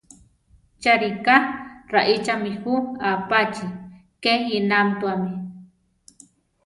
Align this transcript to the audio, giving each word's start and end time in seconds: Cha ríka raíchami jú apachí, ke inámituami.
Cha 0.81 0.93
ríka 1.01 1.35
raíchami 1.93 2.51
jú 2.63 2.73
apachí, 3.09 3.67
ke 4.23 4.33
inámituami. 4.57 5.31